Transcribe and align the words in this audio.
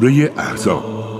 سوره 0.00 0.32
احزاب. 0.36 1.19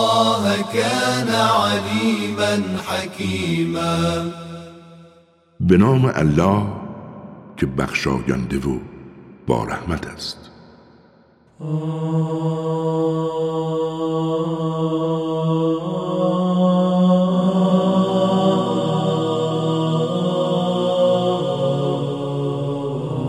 الله 0.00 0.62
كان 0.72 1.28
عليما 1.28 2.62
حكيما. 2.88 4.30
به 5.60 5.76
نام 5.76 6.12
الله 6.14 6.62
که 7.56 7.66
بخشاینده 7.66 8.58
و 8.58 8.78
با 9.46 9.64
رحمت 9.64 10.06
است. 10.06 10.50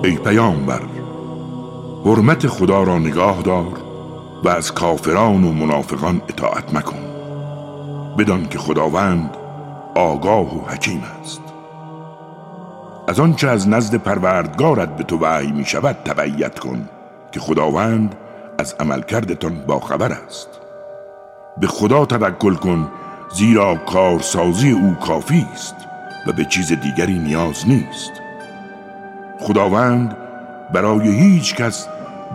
ای 0.04 0.16
پیامبر 0.16 0.82
حرمت 2.06 2.48
خدا 2.48 2.84
را 2.84 3.00
نگاه 3.00 3.42
دار. 3.42 3.81
و 4.44 4.50
از 4.50 4.72
کافران 4.72 5.44
و 5.44 5.52
منافقان 5.52 6.22
اطاعت 6.30 6.74
مکن 6.74 7.00
بدان 8.18 8.48
که 8.48 8.58
خداوند 8.58 9.38
آگاه 9.96 10.58
و 10.58 10.68
حکیم 10.68 11.04
است. 11.22 11.42
از 13.08 13.20
آنچه 13.20 13.48
از 13.50 13.70
نزد 13.70 13.96
پروردگارت 13.96 14.96
به 14.96 15.04
تو 15.04 15.18
وحی 15.18 15.52
می 15.52 15.66
شود 15.66 15.96
تبعیت 16.06 16.60
کن 16.60 16.90
که 17.32 17.40
خداوند 17.40 18.16
از 18.60 18.76
عملکردتان 18.80 19.64
باخبر 19.68 20.12
است. 20.12 20.50
به 21.58 21.68
خدا 21.68 22.06
توکل 22.06 22.54
کن 22.54 22.92
زیرا 23.34 23.76
کارسازی 23.76 24.72
او 24.72 24.94
کافی 24.94 25.48
است 25.54 25.76
و 26.28 26.32
به 26.32 26.46
چیز 26.46 26.74
دیگری 26.74 27.20
نیاز 27.20 27.68
نیست. 27.68 28.12
خداوند 29.40 30.18
برای 30.74 31.08
هیچ 31.08 31.56
کس 31.56 31.88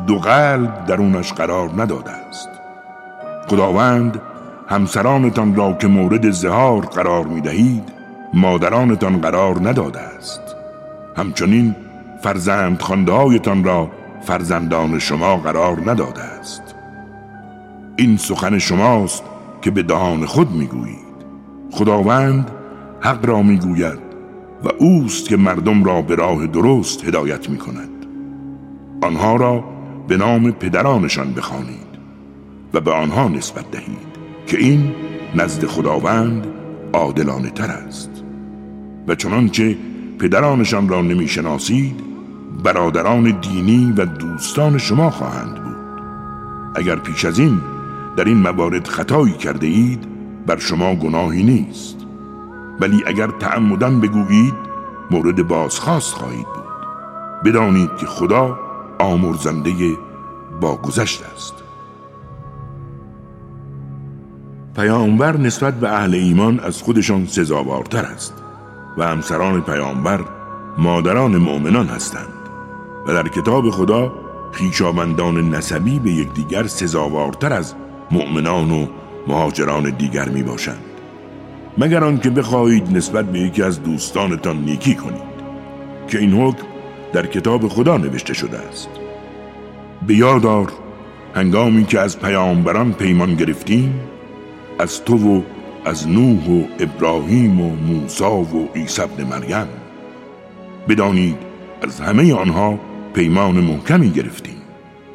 دو 0.07 0.19
قلب 0.19 0.87
درونش 0.87 1.33
قرار 1.33 1.71
نداده 1.77 2.11
است. 2.11 2.49
خداوند 3.49 4.21
همسرانتان 4.69 5.55
را 5.55 5.73
که 5.73 5.89
مورد 5.89 6.31
زهار 6.31 6.81
قرار 6.81 7.25
می 7.25 7.41
دهید 7.41 7.93
مادرانتان 8.35 9.21
قرار 9.21 9.69
نداده 9.69 10.01
است. 10.01 10.41
همچنین 11.17 11.75
فرزند 12.23 12.83
هایتان 13.09 13.65
را 13.65 13.91
فرزندان 14.23 14.99
شما 14.99 15.37
قرار 15.37 15.91
نداده 15.91 16.23
است. 16.23 16.63
این 17.97 18.17
سخن 18.17 18.59
شماست 18.59 19.23
که 19.63 19.71
به 19.71 19.83
دهان 19.83 20.27
خود 20.27 20.51
می‌گویید. 20.53 21.07
خداوند 21.73 22.51
حق 23.01 23.27
را 23.27 23.43
می‌گوید 23.43 23.99
و 24.65 24.69
اوست 24.79 25.29
که 25.29 25.37
مردم 25.37 25.85
را 25.85 26.03
به 26.03 26.15
راه 26.15 26.47
درست 26.47 27.05
هدایت 27.05 27.51
می 27.51 27.59
کند 27.59 28.07
آنها 29.03 29.37
را 29.37 29.65
به 30.09 30.17
نام 30.17 30.51
پدرانشان 30.51 31.33
بخوانید 31.33 31.87
و 32.75 32.81
به 32.81 32.93
آنها 32.93 33.29
نسبت 33.29 33.71
دهید 33.71 34.17
که 34.47 34.59
این 34.59 34.95
نزد 35.35 35.67
خداوند 35.67 36.47
عادلانه 36.93 37.51
تر 37.51 37.71
است. 37.71 38.11
و 39.09 39.15
چنانچه 39.15 39.77
پدرانشان 40.19 40.89
را 40.89 41.03
نمی‌شناسید 41.03 42.01
برادران 42.65 43.41
دینی 43.41 43.95
و 43.97 44.05
دوستان 44.05 44.79
شما 44.79 45.11
خواهند 45.11 45.55
بود. 45.55 45.77
اگر 46.75 46.97
پیش 46.97 47.25
از 47.25 47.39
این 47.39 47.61
در 48.17 48.25
این 48.25 48.37
موارد 48.37 48.87
خطایی 48.87 49.33
کرده 49.33 49.67
اید 49.67 50.07
بر 50.47 50.59
شما 50.59 50.95
گناهی 50.95 51.43
نیست. 51.43 51.97
ولی 52.81 53.03
اگر 53.07 53.27
تعمدن 53.27 54.01
بگویید 54.01 54.55
مورد 55.11 55.49
بازخواست 55.49 56.15
خواهید 56.15 56.47
بود. 56.47 56.65
بدانید 57.45 57.97
که 57.97 58.07
خدا 58.07 58.66
آمرزنده 58.99 59.73
با 60.61 60.77
گذشت 60.77 61.23
است. 61.35 61.55
پیامبر 64.77 65.37
نسبت 65.37 65.75
به 65.75 65.89
اهل 65.89 66.15
ایمان 66.15 66.61
از 66.61 66.83
خودشان 66.83 67.27
سزاوارتر 67.27 68.05
است 68.05 68.35
و 68.99 69.07
همسران 69.07 69.61
پیامبر 69.61 70.21
مادران 70.79 71.37
مؤمنان 71.37 71.87
هستند 71.87 72.29
و 73.07 73.13
در 73.13 73.29
کتاب 73.29 73.71
خدا 73.71 74.13
خیشاوندان 74.53 75.51
نسبی 75.51 75.99
به 75.99 76.11
یکدیگر 76.11 76.67
سزاوارتر 76.67 77.53
از 77.53 77.75
مؤمنان 78.11 78.71
و 78.71 78.87
مهاجران 79.27 79.91
دیگر 79.91 80.29
می 80.29 80.43
باشند 80.43 80.85
مگر 81.79 82.05
آنکه 82.05 82.31
بخواهید 82.31 82.97
نسبت 82.97 83.25
به 83.25 83.39
یکی 83.39 83.63
از 83.63 83.83
دوستانتان 83.83 84.57
نیکی 84.57 84.95
کنید 84.95 85.37
که 86.09 86.19
این 86.19 86.33
حکم 86.33 86.67
در 87.17 87.27
کتاب 87.27 87.69
خدا 87.69 87.97
نوشته 87.97 88.35
شده 88.35 88.59
است. 88.59 88.89
به 90.07 90.15
یادار 90.15 90.73
هنگامی 91.35 91.85
که 91.85 92.01
از 92.01 92.21
پیامبران 92.21 92.93
پیمان 92.93 93.35
گرفتیم 93.35 94.01
از 94.79 95.05
تو 95.05 95.17
و 95.17 95.43
از 95.85 96.09
نوح 96.09 96.51
و 96.51 96.65
ابراهیم 96.79 97.61
و 97.61 97.77
موسی 97.77 98.25
و 98.25 98.67
عیسی 98.75 99.03
ابن 99.03 99.25
مریم. 99.25 99.67
بدانید 100.89 101.37
از 101.83 102.01
همه 102.01 102.35
آنها 102.35 102.79
پیمان 103.15 103.55
محکمی 103.55 104.11
گرفتیم 104.11 104.63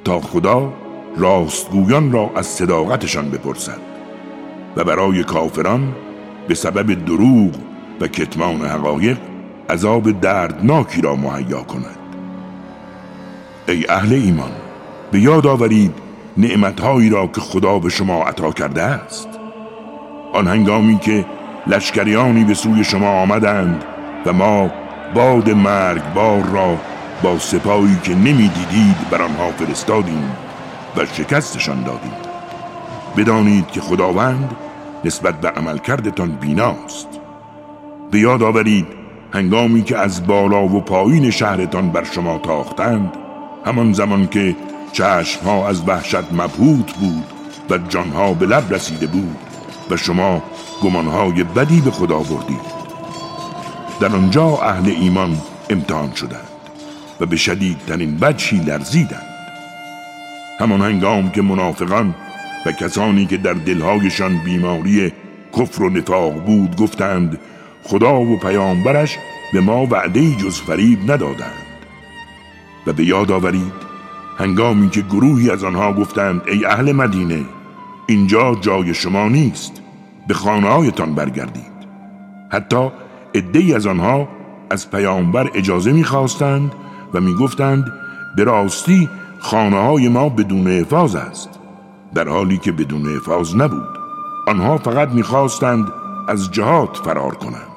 تا 0.03 0.19
خدا 0.19 0.73
راستگویان 1.17 2.11
را 2.11 2.31
از 2.35 2.45
صداقتشان 2.47 3.29
بپرسد 3.29 3.81
و 4.75 4.83
برای 4.83 5.23
کافران 5.23 5.95
به 6.47 6.55
سبب 6.55 7.05
دروغ 7.05 7.51
و 8.01 8.07
کتمان 8.07 8.61
حقایق 8.61 9.17
عذاب 9.71 10.11
دردناکی 10.21 11.01
را 11.01 11.15
مهیا 11.15 11.61
کند. 11.61 11.97
ای 13.67 13.85
اهل 13.89 14.13
ایمان 14.13 14.51
به 15.11 15.19
یاد 15.19 15.47
آورید 15.47 15.93
نعمتهایی 16.37 17.09
را 17.09 17.27
که 17.27 17.41
خدا 17.41 17.79
به 17.79 17.89
شما 17.89 18.23
عطا 18.23 18.51
کرده 18.51 18.83
است. 18.83 19.27
آن 20.33 20.47
هنگامی 20.47 20.99
که 20.99 21.25
لشکریانی 21.67 22.43
به 22.43 22.53
سوی 22.53 22.83
شما 22.83 23.21
آمدند 23.21 23.83
و 24.25 24.33
ما 24.33 24.71
باد 25.13 25.53
بار 26.15 26.43
را 26.53 26.77
با 27.23 27.39
سپاهی 27.39 27.97
که 28.03 28.15
نمی‌دیدید 28.15 29.09
بر 29.11 29.21
آنها 29.21 29.51
فرستادیم 29.51 30.35
و 30.97 31.05
شکستشان 31.05 31.83
دادیم. 31.83 32.13
بدانید 33.17 33.67
که 33.67 33.81
خداوند 33.81 34.55
نسبت 35.05 35.41
به 35.41 35.49
عملکردتان 35.49 36.31
بیناست. 36.31 37.07
به 38.11 38.19
یاد 38.19 38.43
آورید 38.43 39.00
هنگامی 39.33 39.83
که 39.83 39.97
از 39.97 40.27
بالا 40.27 40.63
و 40.63 40.81
پایین 40.81 41.31
شهرتان 41.31 41.89
بر 41.89 42.03
شما 42.03 42.37
تاختند 42.37 43.13
همان 43.65 43.93
زمان 43.93 44.27
که 44.27 44.55
چشمها 44.91 45.69
از 45.69 45.87
وحشت 45.87 46.33
مبهوت 46.33 46.93
بود 46.93 47.23
و 47.69 47.77
جانها 47.77 48.33
به 48.33 48.45
لب 48.45 48.73
رسیده 48.73 49.07
بود 49.07 49.35
و 49.89 49.97
شما 49.97 50.43
گمانهای 50.83 51.43
بدی 51.43 51.81
به 51.81 51.91
خدا 51.91 52.17
بردید 52.17 52.81
در 53.99 54.15
آنجا 54.15 54.45
اهل 54.45 54.89
ایمان 54.89 55.37
امتحان 55.69 56.13
شدند 56.13 56.47
و 57.19 57.25
به 57.25 57.35
شدیدترین 57.35 58.17
بچی 58.17 58.57
لرزیدند. 58.57 59.31
همان 60.59 60.81
هنگام 60.81 61.29
که 61.29 61.41
منافقان 61.41 62.15
و 62.65 62.71
کسانی 62.71 63.25
که 63.25 63.37
در 63.37 63.53
دلهایشان 63.53 64.37
بیماری 64.37 65.13
کفر 65.57 65.83
و 65.83 65.89
نفاق 65.89 66.33
بود 66.33 66.75
گفتند 66.75 67.39
خدا 67.83 68.21
و 68.21 68.37
پیامبرش 68.37 69.17
به 69.53 69.61
ما 69.61 69.85
وعده 69.85 70.35
جز 70.35 70.61
فریب 70.61 71.11
ندادند. 71.11 71.65
و 72.87 72.93
به 72.93 73.05
یاد 73.05 73.31
آورید 73.31 73.91
هنگامی 74.37 74.89
که 74.89 75.01
گروهی 75.01 75.51
از 75.51 75.63
آنها 75.63 75.93
گفتند 75.93 76.41
ای 76.47 76.65
اهل 76.65 76.91
مدینه 76.91 77.45
اینجا 78.07 78.55
جای 78.61 78.93
شما 78.93 79.29
نیست 79.29 79.81
به 80.27 80.33
خانه 80.33 80.91
برگردید. 80.91 81.71
حتی 82.51 82.91
ادهی 83.33 83.73
از 83.73 83.87
آنها 83.87 84.27
از 84.69 84.91
پیامبر 84.91 85.49
اجازه 85.53 85.91
می‌خواستند 85.91 86.71
و 87.13 87.19
می‌گفتند 87.19 87.93
به 88.35 88.43
راستی 88.43 89.09
خانه 89.39 89.79
های 89.79 90.09
ما 90.09 90.29
بدون 90.29 90.67
حفاظ 90.67 91.15
است. 91.15 91.49
در 92.13 92.27
حالی 92.27 92.57
که 92.57 92.71
بدون 92.71 93.15
حفاظ 93.15 93.55
نبود. 93.55 93.97
آنها 94.47 94.77
فقط 94.77 95.09
می‌خواستند 95.09 95.87
از 96.27 96.51
جهات 96.51 96.97
فرار 96.97 97.35
کنند. 97.35 97.70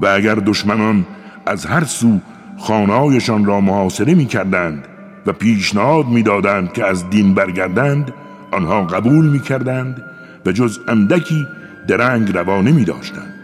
و 0.00 0.06
اگر 0.06 0.34
دشمنان 0.34 1.06
از 1.46 1.66
هر 1.66 1.84
سو 1.84 2.20
خانهایشان 2.58 3.44
را 3.44 3.60
محاصره 3.60 4.14
می 4.14 4.26
کردند 4.26 4.88
و 5.26 5.32
پیشنهاد 5.32 6.06
می‌دادند 6.06 6.72
که 6.72 6.86
از 6.86 7.10
دین 7.10 7.34
برگردند 7.34 8.12
آنها 8.52 8.82
قبول 8.82 9.28
می 9.28 9.40
کردند 9.40 10.02
و 10.46 10.52
جز 10.52 10.78
اندکی 10.88 11.46
درنگ 11.88 12.36
روانه 12.36 12.72
می 12.72 12.84
داشتند 12.84 13.34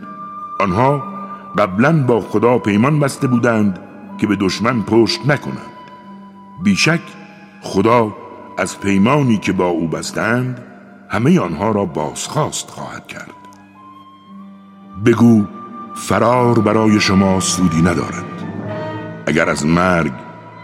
آنها 0.60 1.04
قبلا 1.58 2.02
با 2.02 2.20
خدا 2.20 2.58
پیمان 2.58 3.00
بسته 3.00 3.26
بودند 3.26 3.78
که 4.18 4.26
به 4.26 4.36
دشمن 4.36 4.82
پشت 4.82 5.20
نکنند. 5.26 5.80
بیشک 6.64 7.00
خدا 7.60 8.14
از 8.58 8.80
پیمانی 8.80 9.38
که 9.38 9.52
با 9.52 9.66
او 9.66 9.88
بستند 9.88 10.60
همه 11.08 11.40
آنها 11.40 11.70
را 11.70 11.84
بازخواست 11.84 12.70
خواهد 12.70 13.06
کرد. 13.06 13.34
بگو 15.06 15.44
فرار 15.94 16.58
برای 16.58 17.00
شما 17.00 17.40
سودی 17.40 17.82
ندارد. 17.82 18.24
اگر 19.26 19.48
از 19.48 19.66
مرگ 19.66 20.12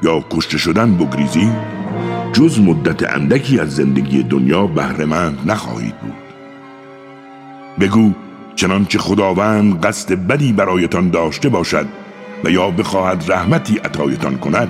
یا 0.02 0.24
کشته 0.30 0.58
شدن 0.58 0.96
بگریزی 0.96 1.52
جز 2.32 2.60
مدت 2.60 3.14
اندکی 3.14 3.60
از 3.60 3.76
زندگی 3.76 4.22
دنیا 4.22 4.66
بهرهمند 4.66 5.38
نخواهید 5.50 5.98
بود. 5.98 6.12
بگو 7.80 8.12
چنانچه 8.56 8.98
خداوند 8.98 9.86
قصد 9.86 10.12
بدی 10.12 10.52
برایتان 10.52 11.10
داشته 11.10 11.48
باشد 11.48 11.86
و 12.44 12.50
یا 12.50 12.70
بخواهد 12.70 13.24
رحمتی 13.28 13.78
عطایتان 13.78 14.38
کند 14.38 14.68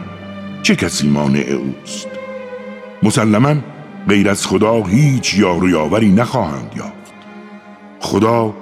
چه 0.62 0.76
کسی 0.76 1.08
مانع 1.08 1.44
اوست؟ 1.58 2.08
مسلما 3.02 3.54
غیر 4.08 4.30
از 4.30 4.46
خدا 4.46 4.82
هیچ 4.82 5.38
یار 5.38 5.64
و 5.64 5.68
یاوری 5.68 6.12
نخواهند 6.12 6.72
یافت. 6.76 7.14
خدا 8.00 8.54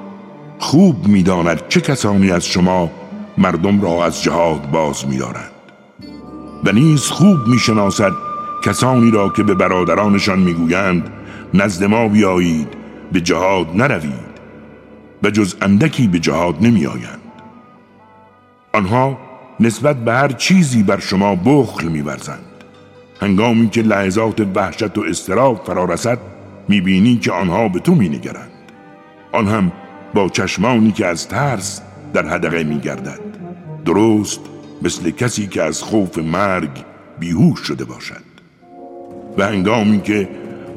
خوب 0.59 1.07
می‌داند 1.09 1.69
چه 1.69 1.81
کسانی 1.81 2.31
از 2.31 2.47
شما 2.47 2.91
مردم 3.39 3.83
را 3.83 4.05
از 4.05 4.23
جهاد 4.23 4.71
باز 4.71 5.07
میدارند. 5.07 5.51
و 6.65 6.73
نیز 6.73 7.01
خوب 7.01 7.47
می‌شناسد 7.47 8.13
کسانی 8.65 9.11
را 9.11 9.29
که 9.29 9.43
به 9.43 9.55
برادرانشان 9.55 10.39
می‌گویند 10.39 11.11
نزد 11.55 11.85
ما 11.85 12.09
بیایید 12.09 12.69
به 13.13 13.21
جهاد 13.21 13.67
نروید. 13.75 14.35
و 15.23 15.31
جز 15.31 15.55
اندکی 15.63 16.09
به 16.09 16.19
جهاد 16.19 16.57
نمیآیند. 16.61 17.21
آنها 18.73 19.19
نسبت 19.61 20.05
به 20.05 20.13
هر 20.13 20.29
چیزی 20.29 20.83
بر 20.83 20.99
شما 21.01 21.35
بخل 21.35 21.89
میورزند. 21.89 22.45
هنگامی 23.21 23.69
که 23.69 23.83
لحظات 23.83 24.41
وحشت 24.55 24.99
و 24.99 25.05
استراب 25.09 25.65
فرا 25.67 25.85
رسد 25.85 26.19
می‌بینی 26.69 27.17
که 27.17 27.33
آنها 27.33 27.69
به 27.69 27.79
تو 27.81 27.95
مینگرند. 27.95 28.51
آن 29.33 29.49
هم 29.49 29.73
با 30.15 30.29
چشمانی 30.29 30.93
که 30.93 31.07
از 31.07 31.29
ترس 31.29 31.81
در 32.13 32.27
حدقه 32.27 32.65
میگردد. 32.65 33.21
درست 33.85 34.41
مثل 34.83 35.11
کسی 35.11 35.47
که 35.47 35.63
از 35.63 35.83
خوف 35.83 36.19
مرگ 36.19 36.71
بیهوش 37.19 37.61
شده 37.61 37.85
باشد. 37.85 38.25
و 39.39 39.47
هنگامی 39.47 40.01
که 40.01 40.29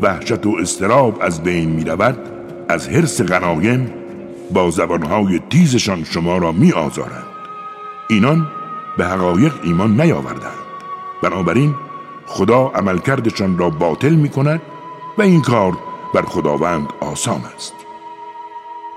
وحشت 0.02 0.46
و 0.46 0.56
استراب 0.62 1.22
از 1.22 1.44
بین 1.44 1.70
می 1.70 1.84
رود 1.84 2.18
از 2.70 2.90
حرس 2.90 3.22
غنایم 3.22 3.94
با 4.54 4.70
زبانهای 4.72 5.40
تیزشان 5.50 6.04
شما 6.04 6.38
را 6.38 6.52
می 6.52 6.72
آزارند 6.72 7.28
اینان 8.10 8.48
به 8.98 9.06
حقایق 9.06 9.54
ایمان 9.64 10.02
نیاوردند. 10.02 10.68
بنابراین 11.24 11.76
خدا 12.26 12.68
عملکردشان 12.76 13.58
را 13.58 13.70
باطل 13.70 14.14
می 14.14 14.30
کند 14.30 14.62
و 15.18 15.22
این 15.22 15.42
کار 15.42 15.78
بر 16.14 16.22
خداوند 16.22 16.88
آسان 17.02 17.42
است. 17.56 17.87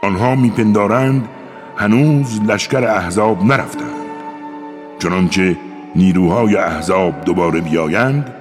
آنها 0.03 0.35
میپندارند 0.35 1.29
هنوز 1.77 2.41
لشکر 2.43 2.85
احزاب 2.85 3.45
نرفتند. 3.45 3.91
چنانچه 4.99 5.57
نیروهای 5.97 6.57
احزاب 6.57 7.25
دوباره 7.25 7.61
بیایند 7.61 8.35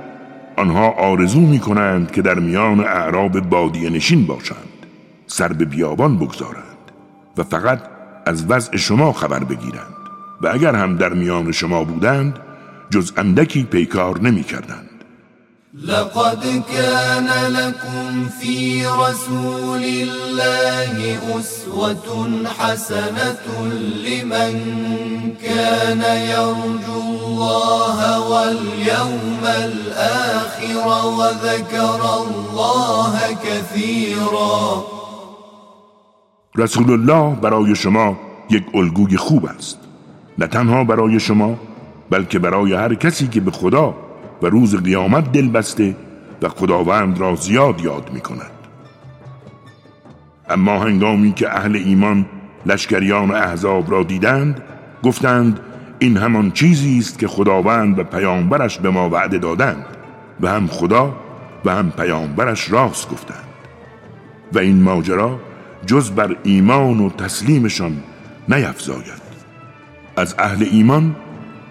آنها 0.58 0.90
آرزو 0.90 1.40
می 1.40 1.60
کنند 1.60 2.12
که 2.12 2.22
در 2.22 2.40
میان 2.40 2.80
اعراب 2.80 3.40
بادی 3.40 3.90
نشین 3.90 4.26
باشند 4.26 4.86
سر 5.28 5.54
به 5.54 5.66
بیابان 5.66 6.18
بگذارند 6.18 6.92
و 7.38 7.44
فقط 7.44 7.80
از 8.26 8.46
وضع 8.52 8.78
شما 8.78 9.14
خبر 9.14 9.44
بگیرند. 9.44 10.00
و 10.42 10.48
اگر 10.48 10.76
هم 10.76 10.96
در 10.96 11.14
میان 11.14 11.52
شما 11.52 11.84
بودند 11.84 12.40
جز 12.90 13.12
اندکی 13.18 13.64
پیکار 13.64 14.22
نمی 14.22 14.44
کردند 14.44 14.89
لقد 15.74 16.64
كان 16.74 17.30
لكم 17.54 18.26
في 18.42 18.88
رسول 18.88 19.84
الله 19.84 21.20
أسوة 21.40 22.48
حسنة 22.60 23.46
لمن 24.06 24.54
كان 25.44 26.02
يرجو 26.02 27.02
الله 27.02 28.30
واليوم 28.30 29.44
الآخر 29.46 30.88
وذكر 31.08 32.02
الله 32.18 33.14
كثيرا. 33.44 34.84
رسول 36.58 36.92
الله 36.92 37.36
برای 37.42 37.76
شما 37.76 38.18
یک 38.50 38.64
الگوی 38.76 39.18
خوب 39.18 39.46
است. 39.46 39.78
نه 40.38 40.48
تنها 40.48 40.84
برای 40.84 41.20
شما 41.20 41.56
بلکه 42.10 42.40
برای 42.40 42.74
هر 42.74 42.94
کسی 42.96 43.28
که 43.28 43.42
به 43.42 43.52
خدا 43.52 44.09
و 44.42 44.46
روز 44.46 44.76
قیامت 44.76 45.32
دل 45.32 45.48
بسته 45.48 45.96
و 46.42 46.50
خداوند 46.50 47.20
را 47.20 47.36
زیاد 47.36 47.82
یاد 47.82 48.10
می 48.14 48.20
کند. 48.22 48.52
اما 50.50 50.80
هنگامی 50.80 51.34
که 51.34 51.50
اهل 51.50 51.76
ایمان 51.76 52.26
لشکریان 52.66 53.32
احزاب 53.32 53.92
را 53.92 54.04
دیدند 54.04 54.62
گفتند 55.04 55.60
این 56.00 56.18
همان 56.18 56.52
چیزی 56.52 56.98
است 56.98 57.20
که 57.20 57.28
خداوند 57.28 58.00
و 58.00 58.04
پیامبرش 58.04 58.80
به 58.80 58.90
ما 58.90 59.10
وعده 59.10 59.38
دادند 59.38 59.86
و 60.42 60.50
هم 60.50 60.68
خدا 60.68 61.16
و 61.66 61.76
هم 61.76 61.92
پیامبرش 61.92 62.72
راست 62.72 63.10
گفتند. 63.10 63.48
و 64.54 64.60
این 64.60 64.84
ماجرا 64.84 65.40
جز 65.86 66.12
بر 66.12 66.36
ایمان 66.44 67.00
و 67.00 67.10
تسلیمشان 67.10 68.04
نیفزاید. 68.50 69.30
از 70.16 70.36
اهل 70.40 70.68
ایمان 70.72 71.16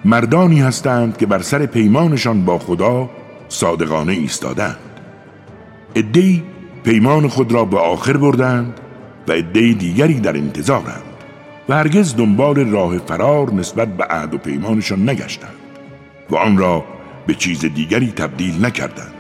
مردانی 0.04 0.60
هستند 0.60 1.16
که 1.16 1.26
بر 1.26 1.42
سر 1.42 1.66
پیمانشان 1.66 2.44
با 2.44 2.58
خدا 2.58 3.10
صادقانه 3.48 4.12
ایستادند. 4.12 4.78
ادهی 5.94 6.42
پیمان 6.84 7.28
خود 7.28 7.52
را 7.52 7.64
به 7.64 7.78
آخر 7.78 8.16
بردند 8.16 8.80
و 9.28 9.32
عده 9.32 9.72
دیگری 9.72 10.20
در 10.20 10.36
انتظارند 10.36 11.02
و 11.68 11.74
هرگز 11.74 12.16
دنبال 12.16 12.70
راه 12.70 12.98
فرار 12.98 13.52
نسبت 13.52 13.88
به 13.88 14.04
عهد 14.04 14.34
و 14.34 14.38
پیمانشان 14.38 15.08
نگشتند 15.08 15.58
و 16.30 16.36
آن 16.36 16.58
را 16.58 16.84
به 17.26 17.34
چیز 17.34 17.60
دیگری 17.60 18.12
تبدیل 18.12 18.64
نکردند 18.64 19.14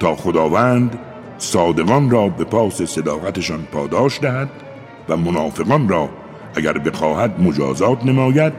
تا 0.00 0.16
خداوند 0.16 0.98
صادقان 1.38 2.10
را 2.10 2.28
به 2.28 2.44
پاس 2.44 2.82
صداقتشان 2.82 3.62
پاداش 3.72 4.20
دهد 4.20 4.48
و 5.08 5.16
منافقان 5.16 5.88
را 5.88 6.08
اگر 6.54 6.78
بخواهد 6.78 7.40
مجازات 7.40 8.04
نماید 8.04 8.52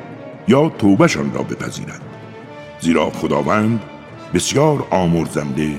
یا 0.48 0.70
توبهشان 0.70 1.34
را 1.34 1.42
بپذیرد 1.42 2.02
زیرا 2.80 3.10
خداوند 3.10 3.82
بسیار 4.34 4.88
آمرزنده 4.90 5.72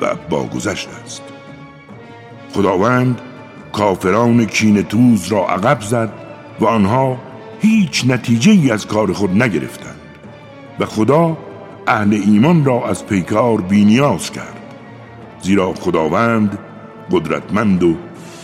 و 0.00 0.14
باگذشت 0.30 0.88
است. 1.04 1.22
خداوند 2.54 3.20
کافران 3.72 4.44
کین 4.44 4.82
توز 4.82 5.28
را 5.28 5.48
عقب 5.48 5.80
زد 5.80 6.12
و 6.60 6.64
آنها 6.64 7.18
هیچ 7.60 8.04
نتیجه 8.06 8.52
ای 8.52 8.70
از 8.70 8.86
کار 8.86 9.12
خود 9.12 9.42
نگرفتند 9.42 10.00
و 10.80 10.86
خدا 10.86 11.36
اهل 11.86 12.12
ایمان 12.12 12.64
را 12.64 12.88
از 12.88 13.06
پیکار 13.06 13.60
بینیاز 13.60 14.30
کرد. 14.30 14.56
زیرا 15.42 15.74
خداوند 15.74 16.58
قدرتمند 17.10 17.82
و 17.82 17.96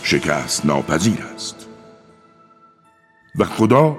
شکست 0.03 0.65
ناپذیر 0.65 1.19
است. 1.35 1.67
و 3.39 3.45
خدا 3.45 3.97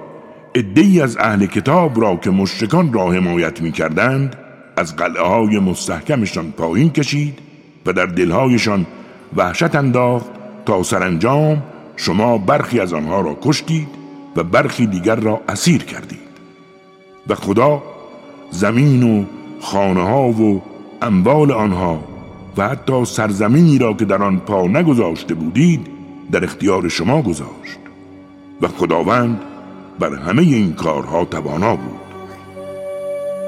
ادهی 0.55 1.01
از 1.01 1.17
اهل 1.17 1.45
کتاب 1.45 2.01
را 2.01 2.15
که 2.15 2.29
مشرکان 2.29 2.93
را 2.93 3.11
حمایت 3.11 3.61
می 3.61 3.71
کردند 3.71 4.35
از 4.77 4.95
قلعه 4.95 5.23
های 5.23 5.59
مستحکمشان 5.59 6.51
پایین 6.51 6.89
کشید 6.89 7.39
و 7.85 7.93
در 7.93 8.05
دلهایشان 8.05 8.85
وحشت 9.35 9.75
انداخت 9.75 10.25
تا 10.65 10.83
سرانجام 10.83 11.63
شما 11.95 12.37
برخی 12.37 12.79
از 12.79 12.93
آنها 12.93 13.21
را 13.21 13.37
کشتید 13.41 13.87
و 14.35 14.43
برخی 14.43 14.87
دیگر 14.87 15.15
را 15.15 15.41
اسیر 15.49 15.83
کردید. 15.83 16.19
و 17.27 17.35
خدا 17.35 17.83
زمین 18.51 19.03
و 19.03 19.25
خانه 19.61 20.01
ها 20.01 20.27
و 20.29 20.61
اموال 21.01 21.51
آنها 21.51 22.03
و 22.57 22.67
حتی 22.67 23.05
سرزمینی 23.05 23.77
را 23.77 23.93
که 23.93 24.05
در 24.05 24.23
آن 24.23 24.39
پا 24.39 24.67
نگذاشته 24.67 25.33
بودید 25.33 25.87
در 26.31 26.43
اختیار 26.43 26.89
شما 26.89 27.21
گذاشت. 27.21 27.79
و 28.61 28.67
خداوند 28.67 29.41
بر 29.99 30.15
همه 30.15 30.41
این 30.41 30.73
کارها 30.73 31.25
توانا 31.25 31.75
بود. 31.75 31.99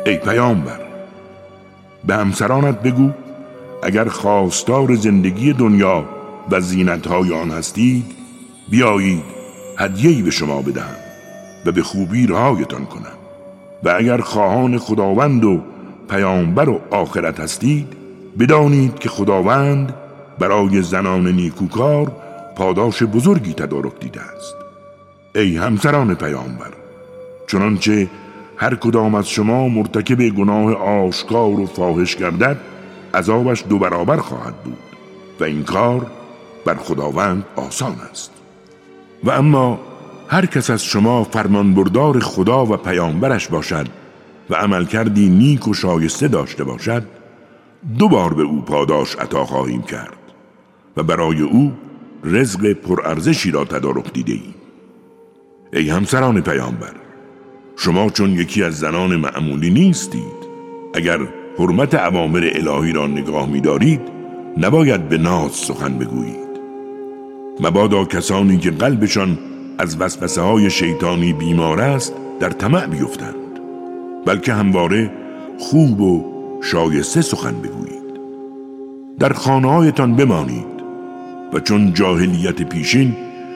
ای 0.06 0.18
پیامبر 0.18 0.80
به 2.06 2.16
همسرانت 2.16 2.82
بگو 2.82 3.10
اگر 3.84 4.08
خواستار 4.08 4.96
زندگی 4.96 5.54
دنیا 5.54 6.06
و 6.52 6.62
زینتهای 6.62 7.34
آن 7.34 7.52
هستید 7.52 8.06
بیایید 8.70 9.24
هدیهی 9.78 10.22
به 10.22 10.32
شما 10.32 10.62
بدهم 10.62 10.96
و 11.66 11.72
به 11.72 11.84
خوبی 11.84 12.28
رهایتان 12.28 12.86
کنم. 12.86 13.18
و 13.84 13.90
اگر 13.98 14.22
خواهان 14.22 14.78
خداوند 14.78 15.44
و 15.46 15.62
پیامبر 16.10 16.70
و 16.70 16.80
آخرت 16.92 17.40
هستید 17.40 17.88
بدانید 18.40 19.00
که 19.00 19.10
خداوند 19.10 19.94
برای 20.40 20.82
زنان 20.82 21.28
نیکوکار 21.28 22.12
پاداش 22.56 23.04
بزرگی 23.04 23.54
تدارک 23.54 24.00
دیده 24.00 24.22
است. 24.22 24.67
ای 25.38 25.58
همسران 25.58 26.16
پیامبر 26.16 26.72
چنانچه 27.48 28.10
هر 28.58 28.76
کدام 28.76 29.16
از 29.16 29.30
شما 29.30 29.68
مرتکب 29.68 30.30
گناه 30.30 30.74
آشکار 30.74 31.60
و 31.60 31.66
فاحش 31.66 32.16
گردد 32.16 32.58
عذابش 33.14 33.64
دو 33.70 33.80
برابر 33.80 34.18
خواهد 34.18 34.56
بود 34.56 34.78
و 35.40 35.44
این 35.44 35.64
کار 35.64 36.12
بر 36.66 36.76
خداوند 36.76 37.46
آسان 37.56 37.96
است. 38.12 38.32
و 39.24 39.32
اما 39.32 39.80
هر 40.28 40.46
کس 40.46 40.70
از 40.70 40.84
شما 40.84 41.24
فرمانبردار 41.24 42.20
خدا 42.20 42.66
و 42.66 42.78
پیامبرش 42.78 43.48
باشد 43.48 43.88
و 44.50 44.56
عمل 44.56 44.86
کردی 44.86 45.30
نیک 45.30 45.68
و 45.68 45.74
شایسته 45.74 46.28
داشته 46.28 46.64
باشد 46.64 47.04
دو 48.00 48.10
بار 48.10 48.34
به 48.34 48.44
او 48.44 48.62
پاداش 48.62 49.16
عطا 49.16 49.46
خواهیم 49.46 49.82
کرد 49.82 50.18
و 50.98 51.04
برای 51.04 51.42
او 51.42 51.74
رزق 52.24 52.74
پرارزشی 52.74 53.52
را 53.52 53.66
تدارک 53.66 54.14
دیده 54.14 54.34
ایم. 54.34 54.57
ای 55.74 55.90
همسران 55.90 56.42
پیامبر 56.42 56.94
شما 57.76 58.10
چون 58.10 58.30
یکی 58.30 58.64
از 58.64 58.80
زنان 58.80 59.16
معمولی 59.16 59.70
نیستید 59.70 60.48
اگر 60.94 61.20
حرمت 61.60 61.96
عوامر 61.96 62.50
الهی 62.54 62.94
را 62.94 63.08
نگاه 63.08 63.50
می‌دارید 63.50 64.02
نباید 64.58 65.10
به 65.10 65.18
ناز 65.18 65.52
سخن 65.52 65.98
بگویید. 65.98 66.48
مبادا 67.60 68.06
کسانی 68.06 68.58
که 68.58 68.72
قلبشان 68.72 69.38
از 69.78 70.02
وسوسه 70.02 70.42
های 70.42 70.70
شیطانی 70.70 71.34
بیمار 71.34 71.82
است 71.82 72.14
در 72.40 72.50
طمع 72.50 72.88
بیفتند 72.88 73.60
بلکه 74.26 74.54
همواره 74.54 75.12
خوب 75.60 76.02
و 76.02 76.26
شایسته 76.64 77.22
سخن 77.22 77.62
بگویید. 77.62 77.98
در 79.20 79.34
خانه 79.34 79.72
هایتان 79.72 80.16
بمانید 80.16 80.78
و 81.54 81.60
چون 81.60 81.94
جاهلیت 81.94 82.62
پیشین 82.62 83.16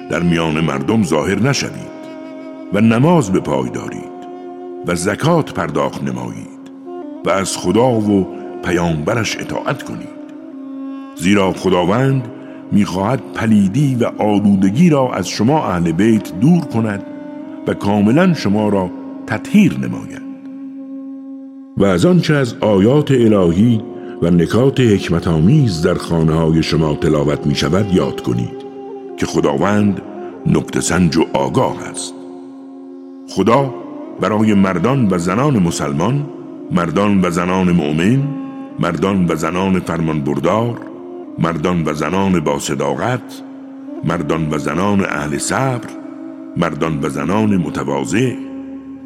در 0.10 0.20
میان 0.20 0.60
مردم 0.60 1.04
ظاهر 1.04 1.40
نشوید. 1.40 1.91
و 2.74 2.82
نماز 2.82 3.32
به 3.32 3.40
پای 3.40 3.70
دارید 3.70 4.12
و 4.88 4.96
زکات 4.96 5.54
پرداخت 5.54 6.04
نمایید 6.04 6.72
و 7.26 7.30
از 7.30 7.58
خدا 7.58 7.92
و 7.92 8.28
پیامبرش 8.64 9.38
اطاعت 9.40 9.84
کنید. 9.84 10.22
زیرا 11.16 11.54
خداوند 11.54 12.28
می‌خواهد 12.72 13.22
پلیدی 13.36 13.96
و 13.96 14.12
آلودگی 14.18 14.90
را 14.90 15.14
از 15.14 15.28
شما 15.28 15.68
اهل 15.68 15.92
بیت 15.92 16.40
دور 16.40 16.62
کند 16.62 17.06
و 17.68 17.74
کاملا 17.74 18.34
شما 18.34 18.70
را 18.70 18.90
تطهیر 19.28 19.78
نماید. 19.80 20.22
و 21.78 21.86
از 21.86 22.06
آنچه 22.06 22.34
از 22.34 22.56
آیات 22.62 23.12
الهی 23.12 23.82
و 24.22 24.30
نکات 24.30 24.80
حکمت 24.80 25.28
آمیز 25.28 25.82
در 25.82 25.94
خانه 25.94 26.34
های 26.34 26.64
شما 26.64 26.96
تلاوت 26.96 27.48
می 27.48 27.56
شود 27.56 27.94
یاد 27.94 28.22
کنید 28.22 28.66
که 29.18 29.26
خداوند 29.26 30.02
نقط 30.48 30.80
سنج 30.80 31.18
و 31.18 31.26
آگاه 31.34 31.90
است. 31.90 32.21
خدا 33.36 33.74
برای 34.20 34.54
مردان 34.54 35.08
و 35.08 35.18
زنان 35.18 35.60
مسلمان 35.60 36.30
مردان 36.72 37.26
و 37.26 37.30
زنان 37.30 37.72
مؤمن 37.72 38.24
مردان 38.80 39.26
و 39.30 39.36
زنان 39.36 39.80
فرمانبردار 39.80 40.78
مردان 41.40 41.84
و 41.86 41.94
زنان 41.94 42.40
با 42.40 42.60
صداقت 42.60 43.42
مردان 44.04 44.54
و 44.54 44.58
زنان 44.58 45.06
اهل 45.06 45.38
صبر 45.38 45.90
مردان 46.58 47.00
و 47.04 47.10
زنان 47.10 47.58
متواضع 47.58 48.36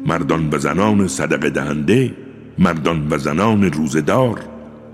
مردان 0.06 0.48
و 0.52 0.58
زنان 0.58 1.08
صدقه 1.08 1.50
دهنده 1.50 2.14
مردان 2.58 3.06
و 3.10 3.18
زنان 3.18 3.72
روزدار 3.72 4.40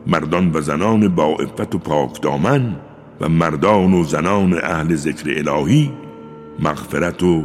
مردان 0.07 0.51
و 0.55 0.61
زنان 0.61 1.09
با 1.09 1.25
افت 1.25 1.75
و 1.75 1.79
پاک 1.79 2.23
دامن 2.23 2.77
و 3.21 3.29
مردان 3.29 3.95
و 3.95 4.05
زنان 4.05 4.55
اهل 4.63 4.95
ذکر 4.95 5.49
الهی 5.49 5.91
مغفرت 6.59 7.23
و 7.23 7.43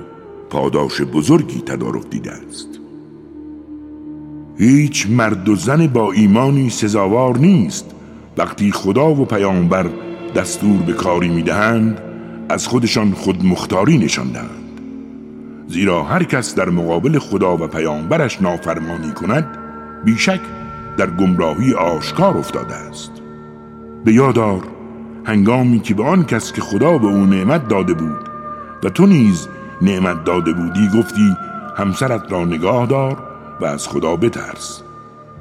پاداش 0.49 1.01
بزرگی 1.01 1.61
تدارک 1.61 2.09
دیده 2.09 2.31
است. 2.31 2.67
هیچ 4.57 5.07
مرد 5.09 5.49
و 5.49 5.55
زن 5.55 5.87
با 5.87 6.11
ایمانی 6.11 6.69
سزاوار 6.69 7.37
نیست. 7.37 7.85
وقتی 8.37 8.71
خدا 8.71 9.09
و 9.09 9.25
پیامبر 9.25 9.89
دستور 10.35 10.77
به 10.77 10.93
کاری 10.93 11.29
می‌دهند 11.29 12.01
از 12.49 12.67
خودشان 12.67 13.11
خود 13.11 13.45
مختاری 13.45 13.97
نشان 13.97 14.27
زیرا 15.67 16.03
هر 16.03 16.23
کس 16.23 16.55
در 16.55 16.69
مقابل 16.69 17.19
خدا 17.19 17.57
و 17.57 17.67
پیامبرش 17.67 18.41
نافرمانی 18.41 19.11
کند 19.11 19.57
بیشک 20.05 20.39
در 20.97 21.09
گمراهی 21.09 21.73
آشکار 21.73 22.37
افتاده 22.37 22.75
است. 22.75 23.11
به 24.05 24.13
یادار 24.13 24.63
هنگامی 25.25 25.79
که 25.79 25.93
به 25.93 26.03
آن 26.03 26.25
کس 26.25 26.53
که 26.53 26.61
خدا 26.61 26.97
به 26.97 27.07
او 27.07 27.25
نعمت 27.25 27.67
داده 27.67 27.93
بود 27.93 28.29
و 28.83 28.89
تو 28.89 29.05
نیز 29.05 29.47
نعمت 29.81 30.23
داده 30.23 30.53
بودی 30.53 30.89
گفتی 30.99 31.35
همسرت 31.77 32.31
را 32.31 32.45
نگاه 32.45 32.85
دار 32.85 33.17
و 33.61 33.65
از 33.65 33.87
خدا 33.87 34.15
بترس. 34.15 34.81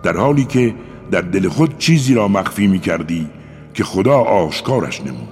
در 0.03 0.17
حالی 0.17 0.45
که 0.45 0.75
در 1.11 1.21
دل 1.21 1.49
خود 1.49 1.79
چیزی 1.79 2.15
را 2.15 2.29
مخفی 2.29 2.67
می 2.67 2.79
کردی 2.79 3.27
که 3.75 3.85
خدا 3.85 4.19
آشکارش 4.19 5.01
نمود. 5.01 5.29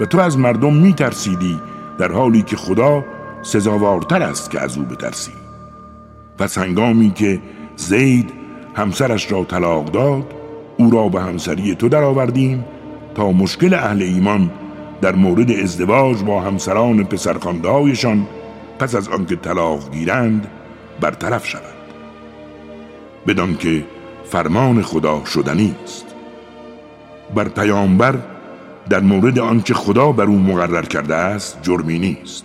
و 0.00 0.04
تو 0.04 0.18
از 0.18 0.38
مردم 0.38 0.74
می 0.74 0.92
ترسیدی 0.92 1.60
در 1.98 2.12
حالی 2.12 2.42
که 2.42 2.56
خدا 2.56 3.04
سزاوارتر 3.42 4.22
است 4.22 4.50
که 4.50 4.60
از 4.60 4.78
او 4.78 4.84
بترسی. 4.84 5.32
پس 6.38 6.58
هنگامی 6.58 7.10
که 7.10 7.40
زید 7.76 8.30
همسرش 8.74 9.32
را 9.32 9.44
طلاق 9.44 9.84
داد 9.84 10.34
او 10.76 10.90
را 10.90 11.08
به 11.08 11.20
همسری 11.20 11.74
تو 11.74 11.88
درآوردیم 11.88 12.64
تا 13.14 13.32
مشکل 13.32 13.74
اهل 13.74 14.02
ایمان 14.02 14.50
در 15.00 15.14
مورد 15.14 15.50
ازدواج 15.50 16.22
با 16.22 16.40
همسران 16.40 17.04
پسرخاندهایشان 17.04 18.26
پس 18.78 18.94
از 18.94 19.08
آنکه 19.08 19.36
طلاق 19.36 19.90
گیرند 19.90 20.46
برطرف 21.00 21.46
شود 21.46 21.76
بدان 23.26 23.56
که 23.56 23.84
فرمان 24.24 24.82
خدا 24.82 25.24
شدنی 25.24 25.74
است. 25.84 26.06
بر 27.34 27.48
پیامبر 27.48 28.18
در 28.88 29.00
مورد 29.00 29.38
آنچه 29.38 29.74
خدا 29.74 30.12
بر 30.12 30.24
او 30.24 30.38
مقرر 30.38 30.82
کرده 30.82 31.14
است 31.14 31.58
جرمی 31.62 31.98
نیست. 31.98 32.44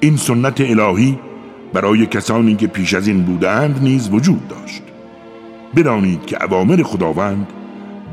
این 0.00 0.16
سنت 0.16 0.60
الهی 0.60 1.18
برای 1.72 2.06
کسانی 2.06 2.56
که 2.56 2.66
پیش 2.66 2.94
از 2.94 3.08
این 3.08 3.22
بودند 3.22 3.82
نیز 3.82 4.08
وجود 4.12 4.48
داشت. 4.48 4.82
بدانید 5.76 6.26
که 6.26 6.44
اوامر 6.44 6.82
خداوند 6.82 7.46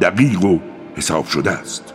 دقیق 0.01 0.45
و 0.45 0.59
حساب 0.95 1.25
شده 1.25 1.51
است. 1.51 1.93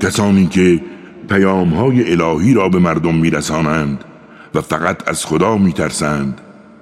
کسانی 0.00 0.46
که 0.46 0.80
پیام 1.28 1.68
های 1.68 2.12
الهی 2.12 2.54
را 2.54 2.68
به 2.68 2.78
مردم 2.78 3.14
میرسانند 3.14 4.04
و 4.54 4.60
فقط 4.60 5.08
از 5.08 5.26
خدا 5.26 5.56
میترسند 5.56 6.40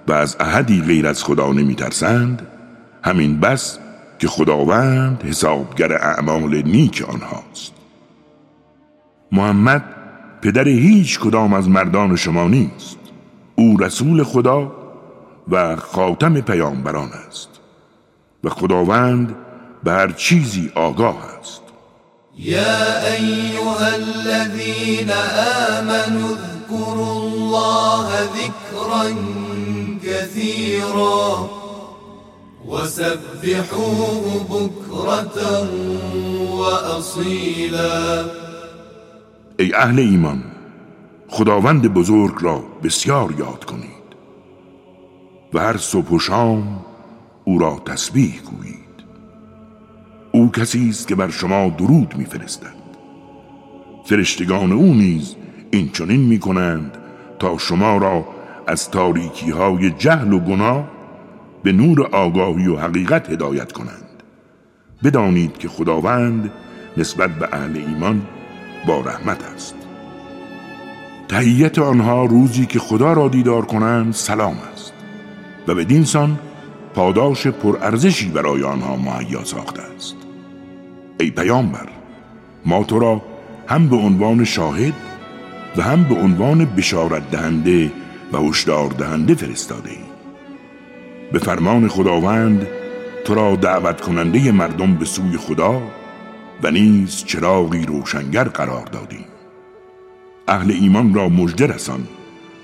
و 0.09 0.13
از 0.13 0.37
احدی 0.41 0.83
غیر 0.83 1.07
از 1.07 1.25
خدا 1.25 1.53
نمیترسند 1.53 2.47
همین 3.03 3.41
بس 3.41 3.79
که 4.19 4.29
خداوند 4.29 5.23
حسابگر 5.23 5.93
اعمال 5.93 6.63
نیک 6.63 7.05
آنهاست. 7.09 7.73
محمد 9.33 9.85
پدر 10.43 10.69
هیچ 10.69 11.21
کدام 11.21 11.53
از 11.53 11.69
مردان 11.69 12.17
شما 12.17 12.49
نیست. 12.49 12.99
او 13.55 13.77
رسول 13.77 14.23
خدا 14.23 14.73
و 15.49 15.77
خاتم 15.77 16.41
پیامبران 16.41 17.09
است 17.29 17.49
و 18.45 18.49
خداوند 18.49 19.35
به 19.85 19.93
هر 19.93 20.13
چیزی 20.13 20.73
آگاه 20.75 21.39
است. 21.41 21.68
یا 22.39 23.07
ایها 23.07 23.87
الذین 23.87 25.11
آمنوا 25.71 26.31
اذكروا 26.31 27.13
الله 27.13 28.07
ذکرا 28.23 29.05
كثيرا 30.05 31.49
وسبحوه 32.67 34.47
بكرة 34.51 35.69
وأصيلا. 36.59 38.25
ای 39.59 39.75
اهل 39.75 39.99
ایمان 39.99 40.43
خداوند 41.29 41.87
بزرگ 41.87 42.35
را 42.41 42.63
بسیار 42.85 43.35
یاد 43.39 43.65
کنید 43.65 43.89
و 45.55 45.59
هر 45.59 45.77
صبح 45.77 46.09
و 46.09 46.19
شام 46.19 46.85
او 47.45 47.59
را 47.59 47.83
تسبیح 47.87 48.41
گویید. 48.43 48.88
او 50.33 50.51
کسی 50.51 50.89
است 50.89 51.09
که 51.09 51.15
بر 51.15 51.31
شما 51.31 51.69
درود 51.69 52.15
میفرستد. 52.17 52.79
فرشتگان 54.05 54.73
او 54.73 54.95
نیز 54.95 55.37
این 55.71 55.91
چنین 55.93 56.41
تا 57.39 57.59
شما 57.59 57.97
را 57.97 58.25
از 58.67 58.91
تاریکی 58.91 59.51
های 59.51 59.91
جهل 59.91 60.33
و 60.33 60.39
گناه 60.39 60.89
به 61.63 61.73
نور 61.73 62.07
آگاهی 62.07 62.67
و 62.67 62.77
حقیقت 62.77 63.31
هدایت 63.31 63.73
کنند. 63.73 64.23
بدانید 65.05 65.59
که 65.59 65.69
خداوند 65.69 66.51
نسبت 66.97 67.31
به 67.31 67.49
اهل 67.53 67.77
ایمان 67.77 68.23
با 68.87 69.01
رحمت 69.01 69.45
است. 69.55 69.75
تهیت 71.29 71.79
آنها 71.79 72.25
روزی 72.25 72.67
که 72.67 72.79
خدا 72.79 73.13
را 73.13 73.29
دیدار 73.29 73.65
کنند 73.65 74.15
سلام 74.15 74.57
است 74.73 74.93
و 75.69 75.75
به 75.75 75.85
دینسان 75.85 76.39
پاداش 76.99 77.47
پرارزشی 77.47 78.29
برای 78.29 78.63
آنها 78.63 78.97
مهیا 78.97 79.45
ساخته 79.45 79.83
است. 79.83 80.17
ای 81.21 81.31
پیامبر 81.31 81.89
ما 82.67 82.85
تو 82.85 82.99
را 82.99 83.23
هم 83.67 83.89
به 83.89 83.97
عنوان 83.97 84.45
شاهد 84.45 84.95
و 85.77 85.83
هم 85.83 86.05
به 86.05 86.15
عنوان 86.15 86.65
بشارت 86.65 87.31
دهنده 87.31 87.93
و 88.33 88.39
هشدار 88.39 88.91
دهنده 88.91 89.35
فرستاده 89.35 89.91
ایم 89.91 90.07
به 91.33 91.39
فرمان 91.39 91.89
خداوند 91.89 92.67
تو 93.25 93.35
را 93.35 93.57
دعوت 93.57 94.01
کننده 94.01 94.53
مردم 94.53 94.95
به 94.95 95.05
سوی 95.05 95.37
خدا 95.37 95.83
و 96.63 96.71
نیز 96.71 97.25
چراغی 97.25 97.87
روشنگر 97.87 98.45
قرار 98.45 98.85
دادیم. 98.85 99.25
اهل 100.49 100.71
ایمان 100.71 101.15
را 101.15 101.29
مژده 101.29 101.67
رسان 101.67 102.09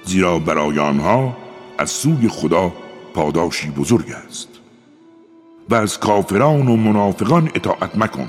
زیرا 0.05 0.38
برای 0.38 0.79
آنها 0.79 1.37
از 1.79 1.91
سوی 1.91 2.29
خدا 2.29 2.73
پاداشی 3.14 3.71
بزرگ 3.71 4.12
است. 4.26 4.49
و 5.71 5.75
از 5.75 5.99
کافران 5.99 6.68
و 6.68 6.76
منافقان 6.76 7.50
اطاعت 7.54 7.99
مکن 7.99 8.28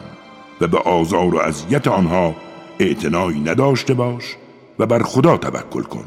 و 0.62 0.68
به 0.68 0.78
آزار 0.78 1.36
و 1.36 1.38
اذیت 1.38 1.88
آنها 1.88 2.36
اعتنایی 2.80 3.40
نداشته 3.40 3.94
باش 3.94 4.36
و 4.80 4.86
بر 4.86 5.04
خدا 5.04 5.38
توکل 5.38 5.82
کن 5.82 6.06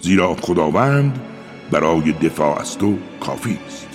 زیرا 0.00 0.34
خداوند 0.34 1.20
برای 1.70 2.12
دفاع 2.12 2.60
از 2.60 2.78
تو 2.78 2.94
کافی 3.20 3.58
است. 3.66 3.88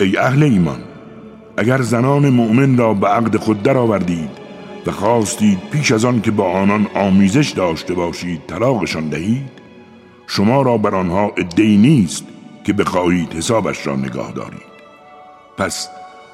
ای 0.00 0.16
اهل 0.16 0.42
ایمان 0.42 0.82
اگر 1.56 1.82
زنان 1.82 2.28
مؤمن 2.28 2.76
را 2.76 2.94
به 2.94 3.08
عقد 3.08 3.36
خود 3.36 3.62
درآوردید 3.62 4.30
و 4.86 4.90
خواستید 4.90 5.58
پیش 5.70 5.92
از 5.92 6.04
آن 6.04 6.20
که 6.20 6.30
با 6.30 6.50
آنان 6.50 6.86
آمیزش 6.94 7.50
داشته 7.50 7.94
باشید 7.94 8.42
طلاقشان 8.46 9.08
دهید 9.08 9.50
شما 10.26 10.62
را 10.62 10.78
بر 10.78 10.94
آنها 10.94 11.32
ادعی 11.36 11.76
نیست 11.76 12.24
که 12.64 12.72
بخواهید 12.72 13.34
حسابش 13.34 13.86
را 13.86 13.96
نگاه 13.96 14.32
دارید. 14.32 14.74
پس 15.56 15.88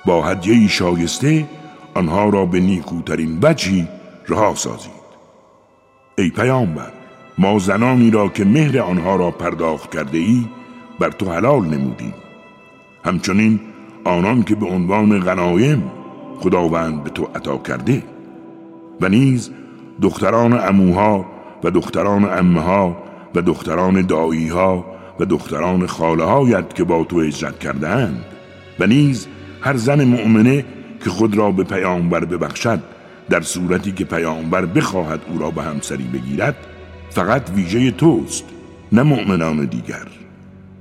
با 0.06 0.22
هدیه 0.22 0.68
شایسته 0.68 1.48
آنها 1.94 2.28
را 2.28 2.46
به 2.46 2.60
نیکوترین 2.60 3.38
وجهی 3.42 3.88
رها 4.28 4.54
سازید. 4.54 5.00
ای 6.18 6.30
پیامبر 6.30 6.92
ما 7.38 7.58
زنانی 7.58 8.10
را 8.10 8.28
که 8.28 8.44
مهر 8.44 8.80
آنها 8.80 9.16
را 9.16 9.30
پرداخت 9.30 9.94
کرده 9.94 10.18
ای 10.18 10.46
بر 10.98 11.10
تو 11.10 11.32
حلال 11.32 11.66
نمودیم. 11.66 12.14
همچنین 13.04 13.60
آنان 14.04 14.42
که 14.42 14.54
به 14.54 14.66
عنوان 14.66 15.20
غنایم 15.20 15.90
خداوند 16.40 17.04
به 17.04 17.10
تو 17.10 17.24
عطا 17.34 17.56
کرده. 17.58 18.02
و 19.00 19.08
نیز 19.08 19.50
دختران 20.02 20.52
اموها 20.68 21.26
و 21.64 21.70
دختران 21.70 22.38
امه 22.38 22.60
ها 22.60 22.96
و 23.34 23.42
دختران 23.42 24.06
دایی 24.06 24.48
ها 24.48 24.84
و 25.20 25.24
دختران 25.24 25.86
خاله 25.86 26.24
هایت 26.24 26.74
که 26.74 26.84
با 26.84 27.04
تو 27.04 27.20
هجرت 27.20 27.58
کردهاند 27.58 28.24
و 28.80 28.86
نیز 28.86 29.26
هر 29.60 29.76
زن 29.76 30.04
مؤمنه 30.04 30.64
که 31.04 31.10
خود 31.10 31.36
را 31.36 31.50
به 31.50 31.64
پیامبر 31.64 32.24
ببخشد 32.24 32.80
در 33.30 33.40
صورتی 33.40 33.92
که 33.92 34.04
پیامبر 34.04 34.66
بخواهد 34.66 35.20
او 35.28 35.38
را 35.38 35.50
به 35.50 35.62
همسری 35.62 36.04
بگیرد 36.04 36.56
فقط 37.10 37.50
ویژه 37.50 37.90
توست 37.90 38.44
نه 38.92 39.02
مؤمنان 39.02 39.64
دیگر. 39.64 40.06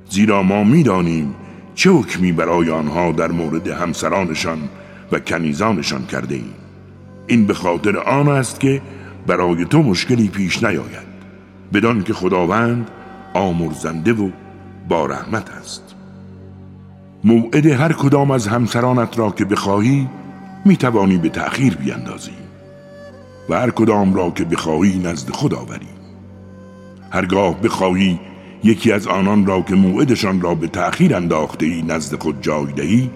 زیرا 0.09 0.43
ما 0.43 0.63
می‌دانیم 0.63 1.35
چه 1.75 1.89
حکمی 1.89 2.31
برای 2.31 2.69
آنها 2.69 3.11
در 3.11 3.31
مورد 3.31 3.67
همسرانشان 3.67 4.59
و 5.11 5.19
کنیزانشان 5.19 6.05
کرده 6.05 6.35
ایم 6.35 6.53
این 7.27 7.47
به 7.47 7.53
خاطر 7.53 7.97
آن 7.97 8.27
است 8.27 8.59
که 8.59 8.81
برای 9.27 9.65
تو 9.65 9.83
مشکلی 9.83 10.27
پیش 10.27 10.63
نیاید. 10.63 11.09
بدان 11.73 12.03
که 12.03 12.13
خداوند 12.13 12.91
آمرزنده 13.33 14.13
و 14.13 14.29
با 14.89 15.05
رحمت 15.05 15.49
است. 15.49 15.95
موعد 17.23 17.65
هر 17.65 17.93
کدام 17.93 18.31
از 18.31 18.47
همسرانت 18.47 19.19
را 19.19 19.31
که 19.31 19.45
بخواهی 19.45 20.09
می 20.65 20.77
توانی 20.77 21.17
به 21.17 21.29
تأخیر 21.29 21.75
بیندازی 21.75 22.31
و 23.49 23.59
هر 23.59 23.71
کدام 23.71 24.13
را 24.13 24.31
که 24.31 24.45
بخواهی 24.45 24.99
نزد 24.99 25.29
خدا 25.29 25.57
آوری. 25.57 25.87
هرگاه 27.11 27.61
بخواهی 27.61 28.19
یکی 28.63 28.91
از 28.91 29.07
آنان 29.07 29.45
را 29.45 29.61
که 29.61 29.75
موعدشان 29.75 30.41
را 30.41 30.55
به 30.55 30.67
تأخیر 30.67 31.15
انداخته 31.15 31.65
ای 31.65 31.81
نزد 31.81 32.21
خود 32.21 32.43
جای 32.43 32.73
دهی 32.73 33.09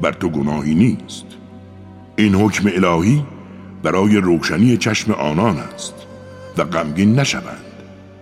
بر 0.00 0.12
تو 0.12 0.28
گناهی 0.28 0.74
نیست. 0.74 1.26
این 2.16 2.34
حکم 2.34 2.70
الهی 2.74 3.24
برای 3.82 4.16
روشنی 4.16 4.76
چشم 4.76 5.12
آنان 5.12 5.58
است 5.58 5.94
و 6.58 6.64
غمگین 6.64 7.18
نشوند 7.18 7.65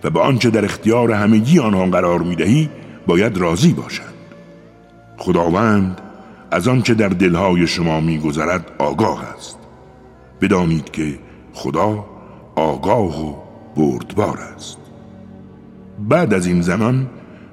و 0.05 0.09
به 0.09 0.19
آنچه 0.19 0.49
در 0.49 0.65
اختیار 0.65 1.11
همگی 1.11 1.59
آنها 1.59 1.85
قرار 1.85 2.21
می‌دهی 2.21 2.69
باید 3.07 3.37
راضی 3.37 3.73
باشند. 3.73 4.13
خداوند 5.17 6.01
از 6.51 6.67
آنچه 6.67 6.93
در 6.93 7.09
دلهای 7.09 7.67
شما 7.67 7.99
میگذرد 7.99 8.71
آگاه 8.77 9.23
است. 9.35 9.57
بدانید 10.41 10.91
که 10.91 11.19
خدا 11.53 12.05
آگاه 12.55 13.25
و 13.25 13.35
بردبار 13.75 14.37
است. 14.55 14.77
بعد 16.09 16.33
از 16.33 16.45
این 16.47 16.61
زمان 16.61 17.07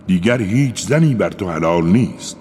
دیگر 0.06 0.42
هیچ 0.42 0.86
زنی 0.86 1.14
بر 1.14 1.30
تو 1.30 1.50
حلال 1.50 1.86
نیست 1.86 2.36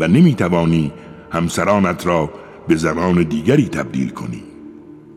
و 0.00 0.08
نمی‌توانی 0.08 0.92
همسرانت 1.30 2.06
را 2.06 2.30
به 2.68 2.76
زنان 2.76 3.22
دیگری 3.22 3.68
تبدیل 3.68 4.08
کنی. 4.08 4.42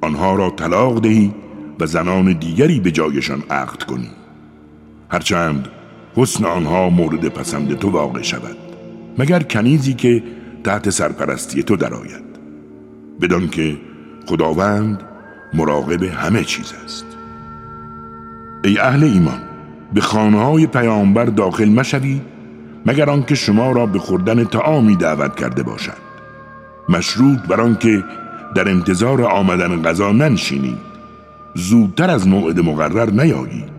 آنها 0.01 0.35
را 0.35 0.49
طلاق 0.49 1.01
دهی 1.01 1.33
و 1.79 1.85
زنان 1.85 2.33
دیگری 2.33 2.79
به 2.79 2.91
جایشان 2.91 3.43
عقد 3.49 3.83
کنی. 3.83 4.09
هرچند 5.11 5.67
حسن 6.15 6.45
آنها 6.45 6.89
مورد 6.89 7.27
پسند 7.27 7.79
تو 7.79 7.89
واقع 7.89 8.21
شود 8.21 8.57
مگر 9.17 9.43
کنیزی 9.43 9.93
که 9.93 10.23
تحت 10.63 10.89
سرپرستی 10.89 11.63
تو 11.63 11.75
درآید. 11.75 12.29
بدان 13.21 13.47
که 13.47 13.77
خداوند 14.25 15.03
مراقب 15.53 16.03
همه 16.03 16.43
چیز 16.43 16.73
است. 16.85 17.05
ای 18.63 18.77
اهل 18.77 19.03
ایمان 19.03 19.39
به 19.93 20.01
خانه 20.01 20.43
های 20.43 20.67
پیامبر 20.67 21.25
داخل 21.25 21.69
مشوید 21.69 22.21
مگر 22.85 23.09
آنکه 23.09 23.35
شما 23.35 23.71
را 23.71 23.85
به 23.85 23.99
خوردن 23.99 24.43
تعامی 24.43 24.95
دعوت 24.95 25.35
کرده 25.35 25.63
باشد. 25.63 26.09
مشروط 26.89 27.39
بر 27.39 27.61
آنکه 27.61 28.03
در 28.55 28.69
انتظار 28.69 29.21
آمدن 29.21 29.81
غذا 29.81 30.11
ننشینید. 30.11 30.89
زودتر 31.55 32.09
از 32.09 32.27
موعد 32.27 32.59
مقرر 32.59 33.09
نیایید. 33.09 33.69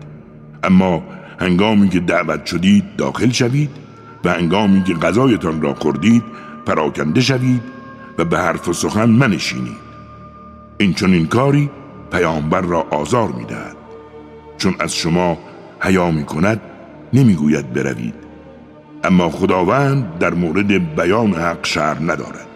اما 0.63 1.03
هنگامی 1.41 1.89
که 1.89 1.99
دعوت 1.99 2.45
شدید 2.45 2.83
داخل 2.97 3.29
شوید 3.29 3.69
و 4.23 4.33
هنگامی 4.33 4.83
که 4.83 4.93
غذایتان 4.93 5.61
را 5.61 5.73
خوردید 5.73 6.23
پراکنده 6.65 7.21
شوید 7.21 7.61
و 8.17 8.25
به 8.25 8.37
حرف 8.37 8.67
و 8.67 8.73
سخن 8.73 9.09
منشینید. 9.09 9.77
این 10.77 10.93
چون 10.93 11.13
این 11.13 11.27
کاری 11.27 11.69
پیامبر 12.11 12.61
را 12.61 12.87
آزار 12.91 13.31
می‌دهد. 13.31 13.75
چون 14.57 14.75
از 14.79 14.95
شما 14.95 15.37
حیا 15.79 16.11
می 16.11 16.23
کند 16.23 16.61
نمی‌گوید 17.13 17.73
بروید. 17.73 18.15
اما 19.03 19.29
خداوند 19.29 20.17
در 20.19 20.33
مورد 20.33 20.95
بیان 20.95 21.33
حق 21.33 21.65
شهر 21.65 21.97
ندارد. 21.99 22.47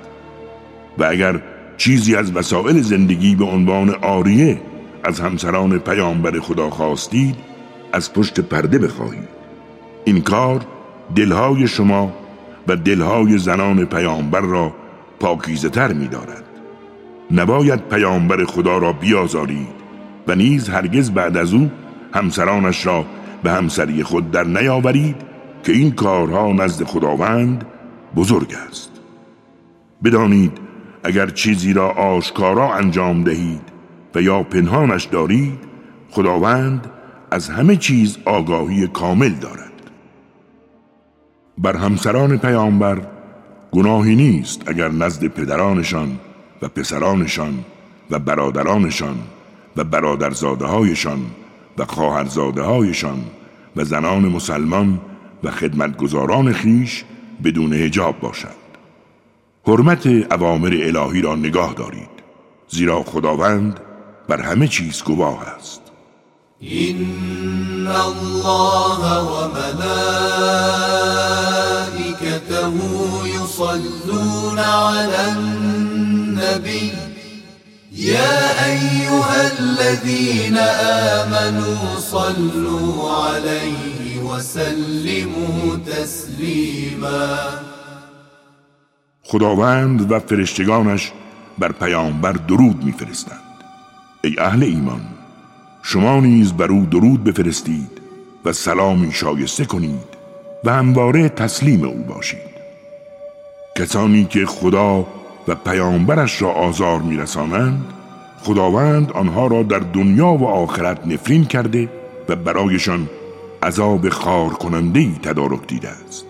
و 0.97 1.03
اگر 1.03 1.41
چیزی 1.77 2.15
از 2.15 2.35
وسایل 2.35 2.81
زندگی 2.81 3.35
به 3.35 3.45
عنوان 3.45 3.89
آریه 3.89 4.61
از 5.03 5.19
همسران 5.19 5.79
پیامبر 5.79 6.39
خدا 6.39 6.69
خواستید 6.69 7.54
از 7.93 8.13
پشت 8.13 8.39
پرده 8.39 8.79
بخواهید 8.79 9.29
این 10.05 10.21
کار 10.21 10.65
دلهای 11.15 11.67
شما 11.67 12.13
و 12.67 12.75
دلهای 12.75 13.37
زنان 13.37 13.85
پیامبر 13.85 14.41
را 14.41 14.73
پاکیزه 15.19 15.69
تر 15.69 15.93
می 15.93 16.07
دارد 16.07 16.43
نباید 17.31 17.89
پیامبر 17.89 18.45
خدا 18.45 18.77
را 18.77 18.93
بیازارید 18.93 19.75
و 20.27 20.35
نیز 20.35 20.69
هرگز 20.69 21.11
بعد 21.11 21.37
از 21.37 21.53
او 21.53 21.71
همسرانش 22.13 22.85
را 22.85 23.05
به 23.43 23.51
همسری 23.51 24.03
خود 24.03 24.31
در 24.31 24.43
نیاورید 24.43 25.15
که 25.63 25.71
این 25.71 25.91
کارها 25.91 26.51
نزد 26.51 26.83
خداوند 26.83 27.65
بزرگ 28.15 28.55
است. 28.67 28.91
بدانید 30.03 30.57
اگر 31.03 31.29
چیزی 31.29 31.73
را 31.73 31.89
آشکارا 31.89 32.73
انجام 32.73 33.23
دهید 33.23 33.61
و 34.15 34.21
یا 34.21 34.43
پنهانش 34.43 35.03
دارید 35.03 35.59
خداوند 36.11 36.91
از 37.35 37.49
همه 37.49 37.75
چیز 37.75 38.17
آگاهی 38.25 38.87
کامل 38.87 39.29
دارد. 39.29 39.71
بر 41.57 41.77
همسران 41.77 42.37
پیامبر 42.37 43.01
گناهی 43.71 44.15
نیست 44.15 44.69
اگر 44.69 44.91
نزد 44.91 45.27
پدرانشان 45.27 46.19
و 46.61 46.67
پسرانشان 46.67 47.65
و 48.11 48.19
برادرانشان 48.19 49.15
و 49.77 49.83
برادرزاده 49.83 50.65
هایشان 50.65 51.19
و 51.77 51.85
خواهرزاده 51.85 52.61
هایشان 52.61 53.23
و 53.75 53.83
زنان 53.83 54.25
مسلمان 54.25 55.01
و 55.43 55.51
خدمتگزاران 55.51 56.53
خیش 56.53 57.03
بدون 57.43 57.73
هجاب 57.73 58.19
باشد. 58.19 58.65
حرمت 59.67 60.07
اوامر 60.07 60.77
الهی 60.83 61.21
را 61.21 61.35
نگاه 61.35 61.73
دارید 61.73 62.15
زیرا 62.67 63.03
خداوند 63.03 63.79
بر 64.27 64.41
همه 64.41 64.67
چیز 64.67 65.03
گواه 65.03 65.47
است. 65.57 65.84
این 66.59 67.87
الله 67.87 69.23
وملائكته 69.23 69.93
يصلون 73.25 74.59
على 74.59 75.31
النبي 75.31 76.91
يا 77.91 78.65
أيها 78.65 79.51
الذين 79.59 80.57
آمنوا 81.17 81.99
صلوا 81.99 83.11
عليه 83.11 84.19
وسلموا 84.23 85.75
تسليما 85.85 87.37
خداوند 89.23 90.11
و 90.11 90.19
فرشتگانش 90.19 91.11
بر 91.57 91.71
پیامبر 91.71 92.31
درود 92.31 92.83
میفرستند. 92.83 93.39
ای 94.23 94.39
اهل 94.39 94.63
ایمان 94.63 95.14
شما 95.87 96.19
نیز 96.19 96.53
بر 96.53 96.71
او 96.71 96.85
درود 96.85 97.23
بفرستید 97.23 98.01
و 98.45 98.53
سلامی 98.53 99.11
شایسته 99.11 99.65
کنید 99.65 100.15
و 100.63 100.73
همواره 100.73 101.29
تسلیم 101.29 101.83
او 101.83 102.03
باشید. 102.03 102.55
کسانی 103.77 104.25
که 104.25 104.45
خدا 104.45 105.07
و 105.47 105.55
پیامبرش 105.55 106.41
را 106.41 106.51
آزار 106.51 107.01
میرسانند 107.01 107.85
خداوند 108.43 109.11
آنها 109.11 109.47
را 109.47 109.63
در 109.63 109.79
دنیا 109.79 110.27
و 110.27 110.47
آخرت 110.47 111.07
نفرین 111.07 111.45
کرده 111.45 111.89
و 112.29 112.35
برایشان 112.35 113.09
عذاب 113.63 114.09
خار 114.09 114.49
کننده 114.49 114.99
ای 114.99 115.15
تدارک 115.23 115.67
دیده 115.67 115.89
است. 115.89 116.25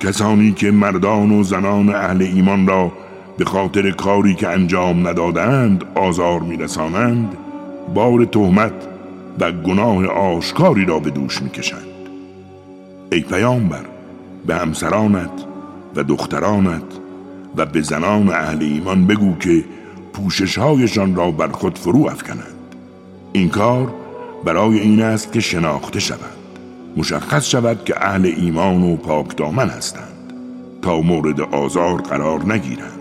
کسانی 0.00 0.52
که 0.52 0.70
مردان 0.70 1.30
و 1.30 1.42
زنان 1.42 1.94
اهل 1.94 2.22
ایمان 2.22 2.66
را 2.66 2.92
به 3.38 3.44
خاطر 3.44 3.90
کاری 3.90 4.34
که 4.34 4.48
انجام 4.48 5.08
ندادند 5.08 5.84
آزار 5.94 6.40
میرسانند 6.40 7.36
بار 7.94 8.24
تهمت 8.24 8.72
و 9.40 9.52
گناه 9.52 10.06
آشکاری 10.06 10.84
را 10.84 10.98
به 10.98 11.10
دوش 11.10 11.42
می‌کشند. 11.42 11.82
ای 13.12 13.20
پیامبر 13.20 13.84
به 14.46 14.56
همسرانت 14.56 15.30
و 15.96 16.02
دخترانت 16.02 16.82
و 17.56 17.66
به 17.66 17.80
زنان 17.80 18.28
اهل 18.28 18.62
ایمان 18.62 19.06
بگو 19.06 19.36
که 19.38 19.64
پوششهایشان 20.12 21.16
را 21.16 21.30
بر 21.30 21.48
خود 21.48 21.78
فرو 21.78 22.06
افکنند. 22.06 22.74
این 23.32 23.48
کار 23.48 23.94
برای 24.44 24.80
این 24.80 25.02
است 25.02 25.32
که 25.32 25.40
شناخته 25.40 26.00
شود 26.00 26.20
مشخص 26.96 27.46
شود 27.46 27.84
که 27.84 28.06
اهل 28.06 28.32
ایمان 28.36 28.82
و 28.82 28.96
پاک 28.96 29.36
دامن 29.36 29.68
هستند. 29.68 30.32
تا 30.82 31.00
مورد 31.00 31.40
آزار 31.40 32.00
قرار 32.00 32.52
نگیرند. 32.52 33.00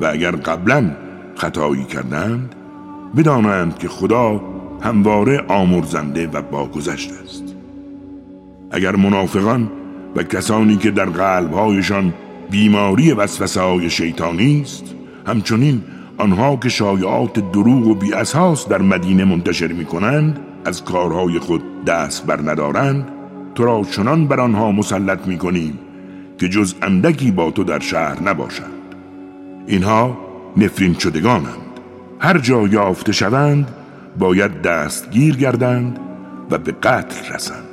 و 0.00 0.06
اگر 0.06 0.30
قبلا 0.30 0.90
خطایی 1.36 1.84
کردند 1.84 2.54
بدانند 3.16 3.78
که 3.78 3.88
خدا 3.88 4.40
همواره 4.80 5.44
آمرزنده 5.48 6.26
و 6.26 6.42
باگذشت 6.42 7.12
است. 7.24 7.44
اگر 8.70 8.96
منافقان 8.96 9.70
و 10.16 10.22
کسانی 10.22 10.76
که 10.76 10.90
در 10.90 11.04
قلبهایشان 11.04 12.14
بیماری 12.50 13.12
وسوسه 13.12 13.60
های 13.60 13.90
شیطانی 13.90 14.60
است 14.60 14.84
همچنین 15.26 15.82
آنها 16.18 16.56
که 16.56 16.68
شایعات 16.68 17.52
دروغ 17.52 17.86
و 17.86 17.94
بیاساس 17.94 18.68
در 18.68 18.82
مدینه 18.82 19.24
منتشر 19.24 19.66
می 19.66 19.84
کنند 19.84 20.40
از 20.64 20.84
کارهای 20.84 21.38
خود 21.38 21.84
دست 21.84 22.26
بر 22.26 22.50
ندارند 22.50 23.08
تو 23.54 23.64
را 23.64 23.82
چنان 23.90 24.26
بر 24.26 24.40
آنها 24.40 24.72
مسلط 24.72 25.26
می 25.26 25.38
کنیم 25.38 25.78
که 26.38 26.48
جز 26.48 26.74
اندکی 26.82 27.30
با 27.30 27.50
تو 27.50 27.64
در 27.64 27.78
شهر 27.78 28.22
نباشند. 28.22 28.94
اینها 29.66 30.18
نفرین 30.56 30.94
شدگانند. 30.94 31.67
هر 32.20 32.38
جا 32.38 32.66
یافته 32.66 33.12
شوند 33.12 33.70
باید 34.18 34.62
دستگیر 34.62 35.36
گردند 35.36 35.98
و 36.50 36.58
به 36.58 36.72
قتل 36.72 37.34
رسند. 37.34 37.64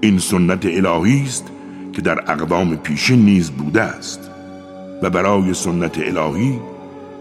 این 0.00 0.18
سنت 0.18 0.66
الهی 0.66 1.22
است 1.22 1.44
که 1.92 2.02
در 2.02 2.32
اقوام 2.32 2.76
پیشین 2.76 3.24
نیز 3.24 3.50
بوده 3.50 3.82
است 3.82 4.30
و 5.02 5.10
برای 5.10 5.54
سنت 5.54 5.98
الهی 5.98 6.60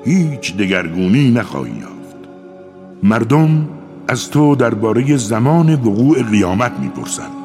هیچ 0.06 0.58
دگرگونی 0.58 1.32
نخواهی 1.32 1.72
یافت. 1.72 2.16
مردم 3.04 3.68
از 4.08 4.30
تو 4.30 4.56
درباره 4.56 5.18
زمان 5.18 5.74
وقوع 5.74 6.24
قیامت 6.24 6.72
می‌پرسند. 6.80 7.44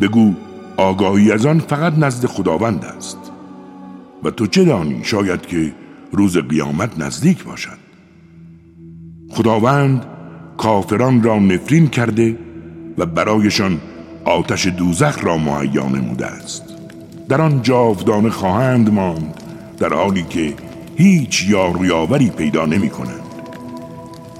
بگو 0.00 0.32
آگاهی 0.76 1.32
از 1.32 1.46
آن 1.46 1.58
فقط 1.58 1.98
نزد 1.98 2.26
خداوند 2.26 2.84
است 2.84 3.18
و 4.24 4.30
تو 4.30 4.46
چه 4.46 4.64
دانی 4.64 5.04
شاید 5.04 5.40
که 5.42 5.72
روز 6.12 6.36
قیامت 6.36 6.98
نزدیک 6.98 7.44
باشد؟ 7.44 7.81
خداوند 9.32 10.04
کافران 10.56 11.22
را 11.22 11.38
نفرین 11.38 11.88
کرده 11.88 12.36
و 12.98 13.06
برایشان 13.06 13.80
آتش 14.24 14.66
دوزخ 14.66 15.24
را 15.24 15.38
مهیا 15.38 15.88
نموده 15.88 16.26
است. 16.26 16.64
در 17.28 17.40
آن 17.40 17.62
جاودانه 17.62 18.30
خواهند 18.30 18.92
ماند 18.92 19.34
در 19.78 19.94
حالی 19.94 20.22
که 20.22 20.54
هیچ 20.96 21.48
یاریاوری 21.48 22.30
پیدا 22.30 22.66
نمی 22.66 22.90
کنند. 22.90 23.22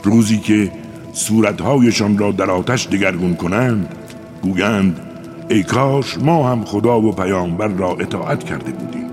روزی 0.04 0.38
که 0.38 0.72
صورتهایشان 1.12 2.18
را 2.18 2.32
در 2.32 2.50
آتش 2.50 2.88
دگرگون 2.88 3.34
کنند 3.34 3.94
گویند 4.42 5.00
ای 5.48 5.62
کاش 5.62 6.18
ما 6.18 6.50
هم 6.50 6.64
خدا 6.64 7.00
و 7.00 7.12
پیامبر 7.12 7.68
را 7.68 7.90
اطاعت 7.90 8.44
کرده 8.44 8.72
بودیم. 8.72 9.10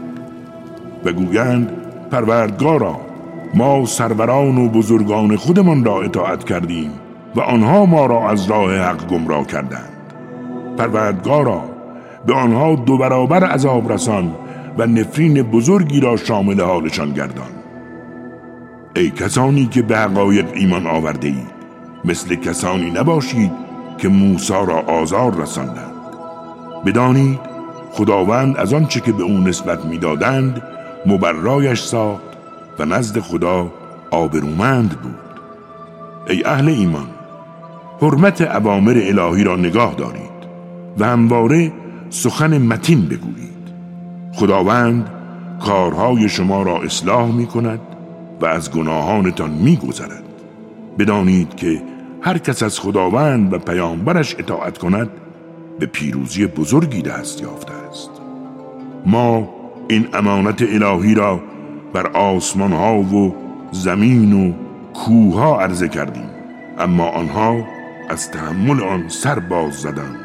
و 1.05 1.11
گویند 1.11 1.71
پروردگارا 2.11 3.08
ما 3.53 3.85
سروران 3.85 4.57
و 4.57 4.69
بزرگان 4.69 5.35
خودمان 5.35 5.83
را 5.83 6.01
اطاعت 6.01 6.43
کردیم 6.43 6.91
و 7.35 7.41
آنها 7.41 7.85
ما 7.85 8.05
را 8.05 8.29
از 8.29 8.49
راه 8.49 8.75
حق 8.77 9.07
گمراه 9.07 9.47
کردند. 9.47 9.89
پروردگارا 10.77 11.61
به 12.25 12.33
آنها 12.33 12.75
دو 12.75 12.97
برابر 12.97 13.43
عذاب 13.43 13.91
رسان 13.91 14.35
و 14.77 14.85
نفرین 14.85 15.41
بزرگی 15.41 15.99
را 15.99 16.17
شامل 16.17 16.61
حالشان 16.61 17.13
گردان. 17.13 17.51
ای 18.95 19.09
کسانی 19.09 19.65
که 19.65 19.81
به 19.81 19.97
حقایق 19.97 20.45
ایمان 20.53 20.87
آورده 20.87 21.27
اید 21.27 21.59
مثل 22.05 22.35
کسانی 22.35 22.91
نباشید 22.91 23.51
که 23.97 24.07
موسی 24.07 24.53
را 24.53 24.79
آزار 24.79 25.35
رساندند. 25.35 25.93
بدانید 26.85 27.39
خداوند 27.91 28.57
از 28.57 28.73
آنچه 28.73 28.99
که 28.99 29.11
به 29.11 29.23
او 29.23 29.37
نسبت 29.37 29.85
می‌دادند 29.85 30.61
مبرایش 31.05 31.81
ساخت 31.81 32.28
و 32.79 32.85
نزد 32.85 33.19
خدا 33.19 33.71
آبرومند 34.11 34.89
بود. 34.89 35.15
ای 36.29 36.43
اهل 36.45 36.69
ایمان 36.69 37.07
حرمت 38.01 38.41
عوامر 38.41 39.01
الهی 39.03 39.43
را 39.43 39.55
نگاه 39.55 39.93
دارید 39.93 40.39
و 40.97 41.05
همواره 41.05 41.71
سخن 42.09 42.57
متین 42.57 43.01
بگویید. 43.01 43.49
خداوند 44.33 45.09
کارهای 45.65 46.29
شما 46.29 46.63
را 46.63 46.81
اصلاح 46.81 47.31
می 47.31 47.45
کند 47.45 47.79
و 48.41 48.45
از 48.45 48.71
گناهانتان 48.71 49.49
می 49.49 49.75
گذرد. 49.75 50.23
بدانید 50.99 51.55
که 51.55 51.81
هر 52.21 52.37
کس 52.37 52.63
از 52.63 52.79
خداوند 52.79 53.53
و 53.53 53.59
پیامبرش 53.59 54.35
اطاعت 54.39 54.77
کند 54.77 55.09
به 55.79 55.85
پیروزی 55.85 56.47
بزرگی 56.47 57.01
دست 57.01 57.41
یافته 57.41 57.73
است. 57.89 58.09
ما 59.05 59.49
این 59.87 60.07
امانت 60.13 60.61
الهی 60.61 61.15
را 61.15 61.41
بر 61.93 62.07
آسمان 62.07 62.73
ها 62.73 62.99
و 62.99 63.35
زمین 63.71 64.33
و 64.33 64.53
کوه 64.93 65.39
ها 65.39 65.61
عرضه 65.61 65.87
کردیم. 65.87 66.29
اما 66.79 67.09
آنها 67.09 67.63
از 68.09 68.31
تحمل 68.31 68.83
آن 68.83 69.09
سر 69.09 69.39
باز 69.39 69.73
زدند 69.73 70.19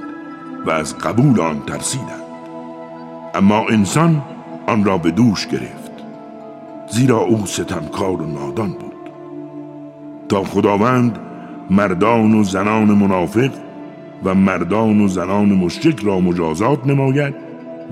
و 0.66 0.70
از 0.70 0.98
قبول 0.98 1.40
آن 1.40 1.62
ترسیدند. 1.66 2.24
اما 3.35 3.66
انسان 3.70 4.22
آن 4.66 4.85
را 4.85 4.98
به 4.98 5.11
دوش 5.11 5.46
گرفت 5.46 5.92
زیرا 6.90 7.18
او 7.18 7.46
ستمکار 7.46 8.22
و 8.22 8.27
نادان 8.27 8.70
بود. 8.70 9.11
تا 10.29 10.44
خداوند 10.44 11.18
مردان 11.70 12.35
و 12.35 12.44
زنان 12.44 12.90
منافق 12.90 13.50
و 14.24 14.35
مردان 14.35 15.00
و 15.00 15.09
زنان 15.09 15.48
مشرک 15.48 16.00
را 16.00 16.20
مجازات 16.20 16.87
نماید 16.87 17.35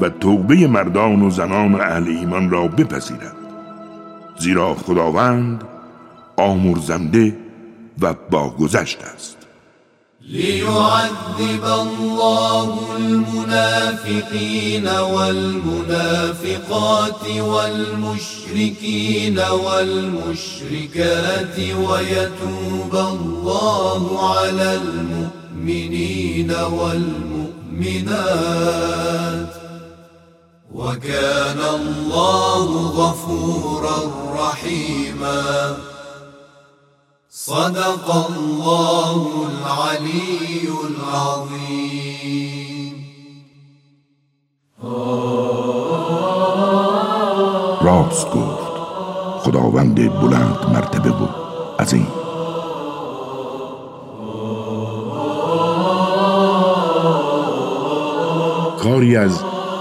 و 0.00 0.08
توبه 0.08 0.66
مردان 0.66 1.22
و 1.22 1.30
زنان 1.30 1.74
اهل 1.74 2.08
ایمان 2.08 2.50
را 2.50 2.68
بپذیرد. 2.68 3.41
زیرا 4.38 4.74
خداوند 4.74 5.64
آمرزنده 6.36 7.36
و 8.00 8.14
باگذشت 8.30 8.98
است. 9.02 9.36
ليعذب 10.28 11.64
الله 11.64 12.78
المنافقين 12.96 14.86
والمنافقات 15.14 16.56
والمشركين 17.40 19.38
والمشركات 19.66 21.06
ويتوب 21.58 22.94
الله 22.94 24.02
على 24.34 24.74
المؤمنين 24.74 26.50
والمؤمنات. 26.50 27.52
وكان 30.74 31.58
الله 31.58 32.68
غفورا 33.00 33.98
رحيما. 34.38 35.76
صدق 37.30 38.06
الله 38.30 39.16
العلي 39.52 40.68
العظيم. 40.88 42.12
راست 47.82 48.28
گفت 48.30 48.72
خداوند 49.44 49.98
بلند 50.20 50.58
مرتبه 50.72 51.10
و 51.10 51.26
عظیم. 51.78 52.08
کاری 58.82 59.16
از 59.16 59.51